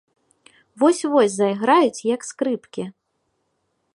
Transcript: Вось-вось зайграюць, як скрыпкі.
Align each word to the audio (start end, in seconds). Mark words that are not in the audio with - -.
Вось-вось 0.83 1.35
зайграюць, 1.41 2.05
як 2.15 2.21
скрыпкі. 2.31 2.83